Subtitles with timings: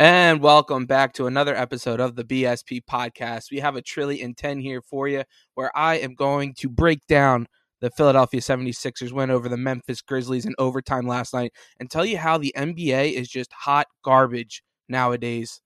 [0.00, 3.50] And welcome back to another episode of the BSP podcast.
[3.50, 5.24] We have a trillion 10 here for you
[5.54, 7.48] where I am going to break down
[7.80, 12.16] the Philadelphia 76ers win over the Memphis Grizzlies in overtime last night and tell you
[12.16, 15.60] how the NBA is just hot garbage nowadays.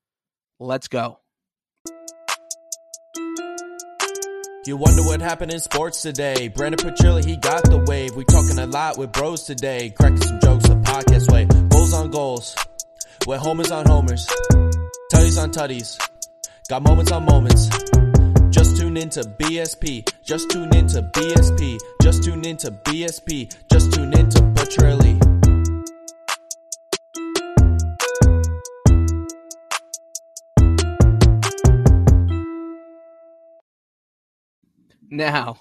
[0.59, 1.19] Let's go.
[4.64, 6.49] You wonder what happened in sports today.
[6.49, 8.17] Brandon Petrilli, he got the wave.
[8.17, 9.93] We talking a lot with bros today.
[9.95, 11.45] Cracking some jokes the podcast way.
[11.69, 12.57] Goals on goals.
[13.25, 14.27] With homers on homers.
[15.12, 15.97] Tutties on tutties.
[16.69, 17.69] Got moments on moments.
[18.51, 20.09] Just tune into BSP.
[20.24, 21.78] Just tune into BSP.
[22.02, 23.55] Just tune into BSP.
[23.70, 25.20] Just tune into Petrilli.
[35.11, 35.61] Now,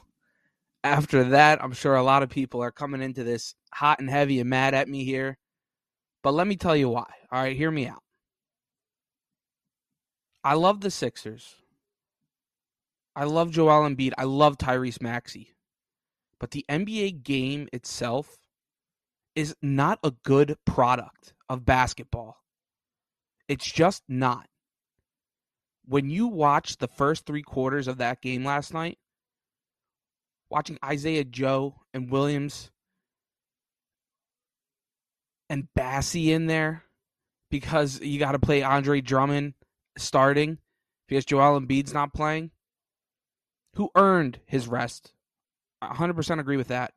[0.84, 4.40] after that, I'm sure a lot of people are coming into this hot and heavy
[4.40, 5.38] and mad at me here.
[6.24, 7.08] But let me tell you why.
[7.32, 8.04] All right, hear me out.
[10.44, 11.56] I love the Sixers.
[13.16, 14.14] I love Joel Embiid.
[14.18, 15.54] I love Tyrese Maxey.
[16.40, 18.38] But the NBA game itself
[19.36, 22.38] is not a good product of basketball.
[23.48, 24.48] It's just not.
[25.86, 28.98] When you watch the first three quarters of that game last night,
[30.50, 32.72] watching Isaiah Joe and Williams
[35.52, 36.86] and Bassey in there
[37.50, 39.54] because you got to play Andre Drummond
[39.98, 40.60] starting
[41.10, 42.52] because Joel Embiid's not playing,
[43.76, 45.12] who earned his rest.
[45.84, 46.94] 100% agree with that.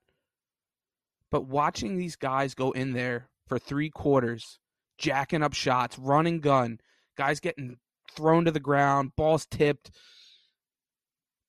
[1.33, 4.61] But watching these guys go in there for three quarters,
[4.99, 6.79] jacking up shots, running gun,
[7.19, 7.79] guys getting
[8.15, 9.91] thrown to the ground, balls tipped,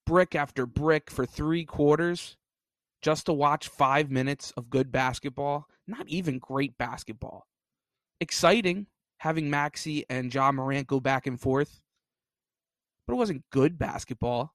[0.08, 2.36] brick after brick for three quarters
[3.04, 7.48] just to watch five minutes of good basketball, not even great basketball.
[8.20, 11.82] Exciting having Maxey and Ja Morant go back and forth,
[13.06, 14.54] but it wasn't good basketball.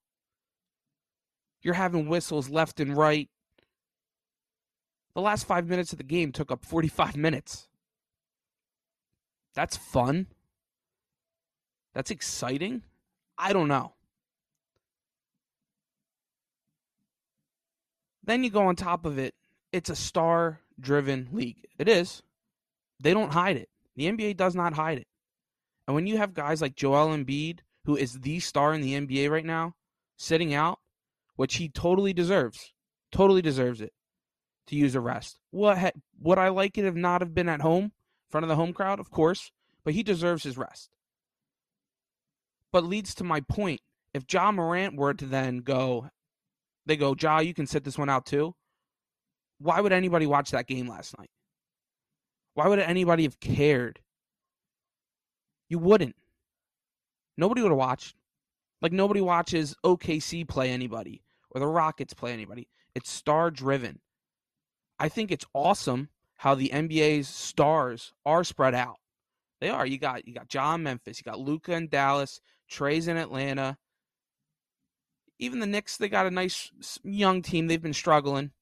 [1.62, 3.28] You're having whistles left and right.
[5.14, 7.68] The last five minutes of the game took up 45 minutes.
[9.54, 10.28] That's fun.
[11.92, 12.82] That's exciting.
[13.36, 13.94] I don't know.
[18.22, 19.34] Then you go on top of it,
[19.72, 21.66] it's a star driven league.
[21.78, 22.22] It is.
[23.00, 23.68] They don't hide it.
[23.96, 25.06] The NBA does not hide it.
[25.86, 29.30] And when you have guys like Joel Embiid, who is the star in the NBA
[29.30, 29.74] right now,
[30.16, 30.78] sitting out,
[31.36, 32.72] which he totally deserves,
[33.10, 33.92] totally deserves it
[34.66, 35.40] to use a rest.
[35.50, 35.90] What ha-
[36.20, 37.92] would I like it if not have been at home, in
[38.28, 39.00] front of the home crowd?
[39.00, 39.50] Of course,
[39.82, 40.90] but he deserves his rest.
[42.72, 43.80] But leads to my point.
[44.14, 46.10] If Ja Morant were to then go,
[46.86, 48.54] they go, Ja, you can sit this one out too.
[49.60, 51.30] Why would anybody watch that game last night?
[52.54, 54.00] Why would anybody have cared?
[55.68, 56.16] You wouldn't.
[57.36, 58.16] Nobody would have watched.
[58.82, 62.68] Like nobody watches OKC play anybody or the Rockets play anybody.
[62.94, 64.00] It's star driven.
[64.98, 68.96] I think it's awesome how the NBA's stars are spread out.
[69.60, 69.86] They are.
[69.86, 73.76] You got you got John Memphis, you got Luka in Dallas, Trae's in Atlanta.
[75.38, 76.70] Even the Knicks, they got a nice
[77.02, 77.66] young team.
[77.66, 78.52] They've been struggling.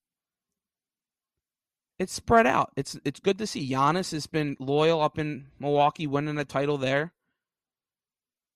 [1.99, 2.73] It's spread out.
[2.77, 3.69] It's it's good to see.
[3.69, 7.13] Giannis has been loyal up in Milwaukee, winning a title there.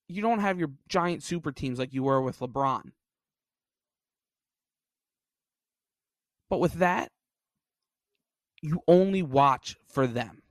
[0.09, 2.93] You don't have your giant super teams like you were with LeBron.
[6.49, 7.11] But with that,
[8.61, 10.43] you only watch for them.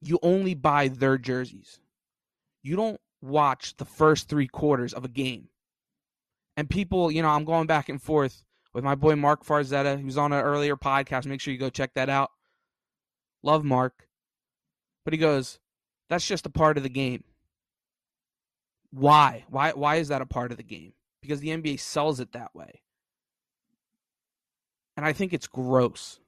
[0.00, 1.78] You only buy their jerseys.
[2.62, 5.48] You don't watch the first three quarters of a game.
[6.56, 10.18] And people, you know, I'm going back and forth with my boy Mark Farzetta, who's
[10.18, 11.26] on an earlier podcast.
[11.26, 12.30] Make sure you go check that out.
[13.42, 14.08] Love Mark.
[15.04, 15.58] But he goes,
[16.08, 17.24] that's just a part of the game.
[18.90, 19.44] Why?
[19.48, 20.92] Why why is that a part of the game?
[21.20, 22.82] Because the NBA sells it that way.
[24.96, 26.20] And I think it's gross.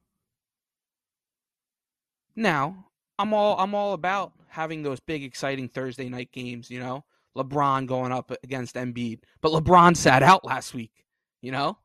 [2.37, 2.87] Now,
[3.19, 7.05] I'm all I'm all about having those big exciting Thursday night games, you know?
[7.37, 9.21] LeBron going up against Embiid.
[9.41, 11.05] But LeBron sat out last week,
[11.41, 11.79] you know?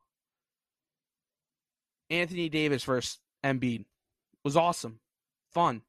[2.10, 3.84] Anthony Davis versus Embiid
[4.44, 5.00] was awesome.
[5.52, 5.82] Fun.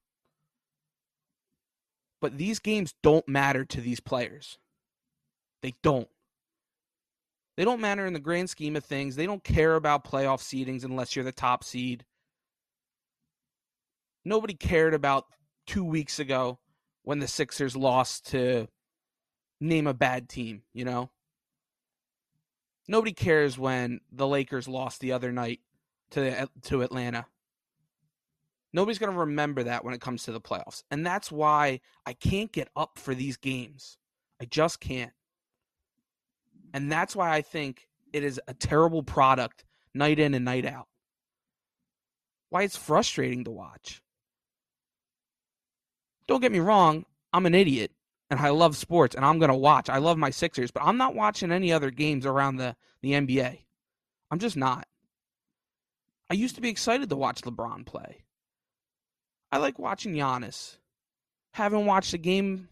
[2.19, 4.58] But these games don't matter to these players.
[5.62, 6.08] They don't.
[7.56, 9.16] They don't matter in the grand scheme of things.
[9.16, 12.06] They don't care about playoff seedings unless you're the top seed.
[14.24, 15.25] Nobody cared about
[15.66, 16.60] two weeks ago
[17.04, 18.68] when the Sixers lost to
[19.60, 21.10] name a bad team, you know?
[22.88, 25.60] Nobody cares when the Lakers lost the other night
[26.12, 27.25] to to Atlanta.
[28.74, 30.83] Nobody's going to remember that when it comes to the playoffs.
[30.92, 33.98] And that's why I can't get up for these games.
[34.42, 35.13] I just can't.
[36.74, 39.63] And that's why I think it is a terrible product
[39.94, 40.88] night in and night out.
[42.50, 44.01] Why it's frustrating to watch.
[46.27, 47.92] Don't get me wrong, I'm an idiot
[48.30, 49.89] and I love sports and I'm going to watch.
[49.89, 53.59] I love my Sixers, but I'm not watching any other games around the, the NBA.
[54.30, 54.88] I'm just not.
[56.29, 58.25] I used to be excited to watch LeBron play.
[59.51, 60.77] I like watching Giannis.
[61.53, 62.68] Haven't watched a game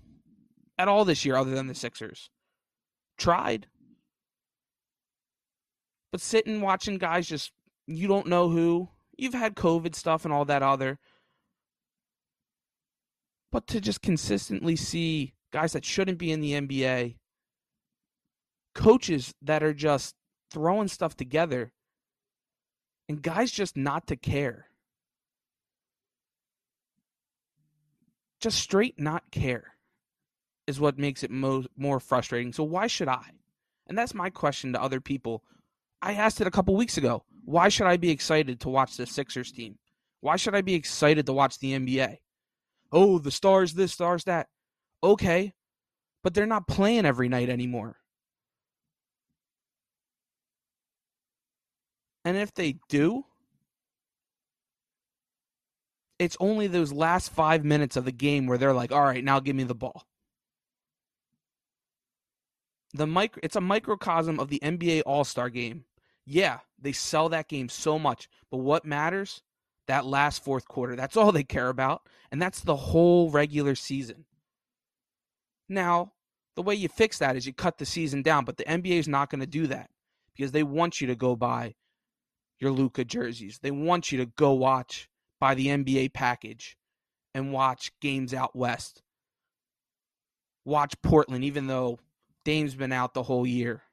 [0.77, 2.29] at all this year other than the Sixers.
[3.17, 3.67] Tried.
[6.11, 7.51] But sitting watching guys just,
[7.87, 8.89] you don't know who.
[9.17, 10.99] You've had COVID stuff and all that other.
[13.51, 17.15] But to just consistently see guys that shouldn't be in the NBA,
[18.73, 20.13] coaches that are just
[20.51, 21.71] throwing stuff together,
[23.07, 24.67] and guys just not to care.
[28.41, 29.75] Just straight not care
[30.67, 32.53] is what makes it mo- more frustrating.
[32.53, 33.23] So why should I?
[33.87, 35.43] And that's my question to other people.
[36.01, 37.23] I asked it a couple weeks ago.
[37.45, 39.77] Why should I be excited to watch the Sixers team?
[40.21, 42.17] Why should I be excited to watch the NBA?
[42.91, 44.47] Oh, the stars this, stars that.
[45.03, 45.53] Okay,
[46.23, 47.97] but they're not playing every night anymore.
[52.25, 53.23] And if they do,
[56.17, 59.39] it's only those last five minutes of the game where they're like, all right, now
[59.39, 60.03] give me the ball.
[62.93, 65.85] The micro, it's a microcosm of the NBA All Star game.
[66.25, 69.43] Yeah, they sell that game so much, but what matters?
[69.87, 70.95] That last fourth quarter.
[70.95, 74.25] That's all they care about, and that's the whole regular season.
[75.69, 76.13] Now,
[76.55, 79.07] the way you fix that is you cut the season down, but the NBA is
[79.07, 79.91] not going to do that
[80.35, 81.75] because they want you to go buy
[82.59, 83.59] your Luka jerseys.
[83.61, 85.09] They want you to go watch
[85.39, 86.77] buy the NBA package
[87.33, 89.01] and watch games out west.
[90.63, 91.99] Watch Portland, even though
[92.43, 93.83] Dame's been out the whole year.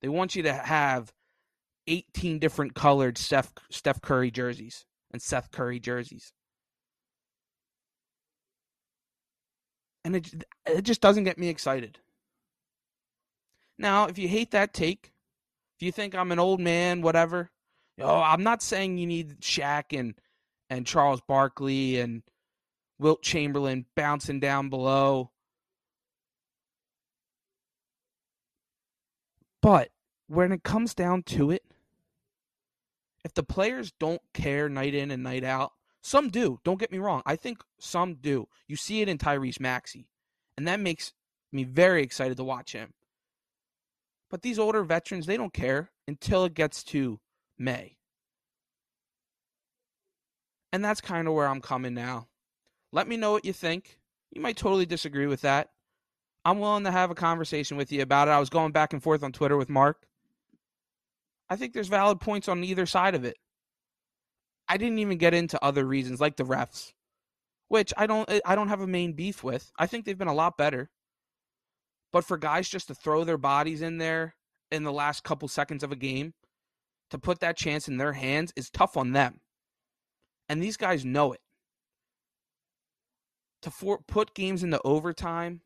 [0.00, 1.12] They want you to have
[1.86, 6.32] 18 different colored Steph, Steph Curry jerseys and Seth Curry jerseys.
[10.04, 11.98] And it, it just doesn't get me excited.
[13.78, 15.12] Now, if you hate that take,
[15.76, 17.50] if you think I'm an old man, whatever,
[18.00, 20.14] oh, I'm not saying you need Shaq and
[20.68, 22.22] and Charles Barkley and
[22.98, 25.30] Wilt Chamberlain bouncing down below.
[29.62, 29.90] But
[30.28, 31.62] when it comes down to it,
[33.24, 35.72] if the players don't care night in and night out,
[36.02, 36.58] some do.
[36.64, 37.22] Don't get me wrong.
[37.26, 38.48] I think some do.
[38.68, 40.08] You see it in Tyrese Maxey,
[40.56, 41.12] and that makes
[41.52, 42.94] me very excited to watch him.
[44.30, 47.20] But these older veterans, they don't care until it gets to
[47.60, 47.96] May.
[50.72, 52.28] And that's kind of where I'm coming now.
[52.90, 53.98] Let me know what you think.
[54.32, 55.68] You might totally disagree with that.
[56.44, 58.30] I'm willing to have a conversation with you about it.
[58.30, 60.06] I was going back and forth on Twitter with Mark.
[61.50, 63.36] I think there's valid points on either side of it.
[64.68, 66.92] I didn't even get into other reasons like the refs,
[67.68, 69.70] which I don't I don't have a main beef with.
[69.76, 70.88] I think they've been a lot better.
[72.12, 74.36] But for guys just to throw their bodies in there
[74.70, 76.34] in the last couple seconds of a game
[77.10, 79.40] to put that chance in their hands is tough on them.
[80.48, 81.40] And these guys know it.
[83.62, 85.60] To for, put games into overtime,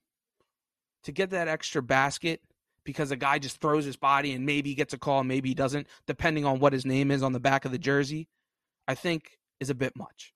[1.04, 2.40] to get that extra basket
[2.84, 5.54] because a guy just throws his body and maybe he gets a call, maybe he
[5.54, 8.28] doesn't, depending on what his name is on the back of the jersey.
[8.86, 10.34] I think is a bit much.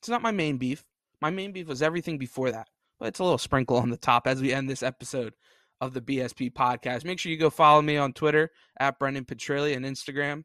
[0.00, 0.84] It's not my main beef.
[1.22, 4.26] My main beef was everything before that, but it's a little sprinkle on the top
[4.26, 5.34] as we end this episode
[5.80, 7.04] of the BSP podcast.
[7.04, 10.44] Make sure you go follow me on Twitter at Brendan Petrilli and Instagram.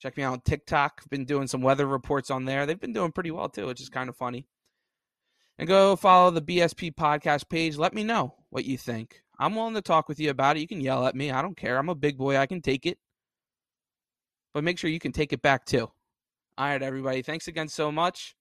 [0.00, 1.00] Check me out on TikTok.
[1.00, 2.66] I've been doing some weather reports on there.
[2.66, 4.46] They've been doing pretty well too, which is kind of funny.
[5.58, 7.76] And go follow the BSP podcast page.
[7.76, 9.22] Let me know what you think.
[9.38, 10.60] I'm willing to talk with you about it.
[10.60, 11.30] You can yell at me.
[11.30, 11.78] I don't care.
[11.78, 12.36] I'm a big boy.
[12.36, 12.98] I can take it.
[14.54, 15.90] But make sure you can take it back too.
[16.58, 17.22] All right, everybody.
[17.22, 18.34] Thanks again so much.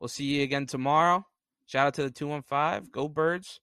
[0.00, 1.26] We'll see you again tomorrow.
[1.66, 2.90] Shout out to the 215.
[2.92, 3.60] Go Birds.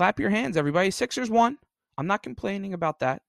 [0.00, 0.90] Clap your hands, everybody.
[0.90, 1.58] Sixers won.
[1.98, 3.20] I'm not complaining about that.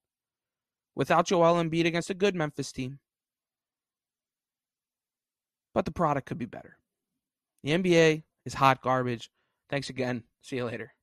[0.96, 3.00] Without Joel Embiid against a good Memphis team.
[5.74, 6.78] But the product could be better.
[7.66, 9.30] The NBA is hot garbage.
[9.70, 10.24] Thanks again.
[10.40, 10.94] See you later.